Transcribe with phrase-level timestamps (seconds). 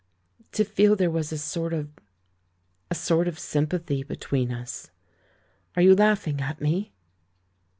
[0.51, 1.91] to feel there was a sort of—
[2.89, 4.89] a sort of sym pathy between us.
[5.75, 6.91] Are you laughing at me?"